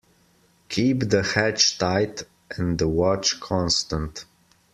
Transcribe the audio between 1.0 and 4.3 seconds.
the hatch tight and the watch constant.